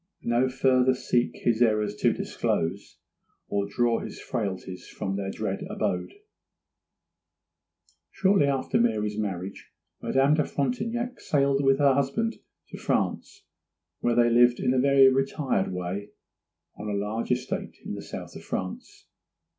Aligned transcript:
'No 0.23 0.49
farther 0.49 0.95
seek 0.95 1.35
his 1.43 1.61
errors 1.61 1.93
to 1.97 2.11
disclose, 2.11 2.97
Or 3.49 3.67
draw 3.67 3.99
his 3.99 4.19
frailties 4.19 4.87
from 4.87 5.15
their 5.15 5.29
dread 5.29 5.63
abode.' 5.69 6.15
Shortly 8.09 8.47
after 8.47 8.79
Mary's 8.81 9.19
marriage 9.19 9.69
Madame 10.01 10.33
de 10.33 10.43
Frontignac 10.43 11.19
sailed 11.19 11.63
with 11.63 11.77
her 11.77 11.93
husband 11.93 12.37
to 12.69 12.79
France, 12.79 13.43
where 13.99 14.15
they 14.15 14.31
lived 14.31 14.59
in 14.59 14.73
a 14.73 14.79
very 14.79 15.07
retired 15.07 15.71
way 15.71 16.09
on 16.75 16.89
a 16.89 16.93
large 16.97 17.31
estate 17.31 17.77
in 17.85 17.93
the 17.93 18.01
south 18.01 18.35
of 18.35 18.43
France. 18.43 19.05